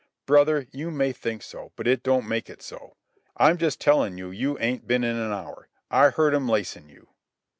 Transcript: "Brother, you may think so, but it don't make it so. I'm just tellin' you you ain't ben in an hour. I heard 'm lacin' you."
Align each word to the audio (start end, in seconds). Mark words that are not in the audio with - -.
"Brother, 0.25 0.65
you 0.71 0.89
may 0.89 1.11
think 1.11 1.43
so, 1.43 1.73
but 1.75 1.85
it 1.87 2.01
don't 2.01 2.27
make 2.27 2.49
it 2.49 2.63
so. 2.63 2.97
I'm 3.37 3.59
just 3.59 3.79
tellin' 3.79 4.17
you 4.17 4.31
you 4.31 4.57
ain't 4.57 4.87
ben 4.87 5.03
in 5.03 5.15
an 5.15 5.31
hour. 5.31 5.69
I 5.91 6.09
heard 6.09 6.33
'm 6.33 6.47
lacin' 6.47 6.89
you." 6.89 7.09